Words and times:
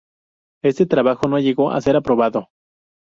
Este 0.63 0.87
trabajo 0.87 1.27
no 1.27 1.37
llegó 1.37 1.69
a 1.69 1.79
ser 1.79 1.95
aprobado. 1.95 2.49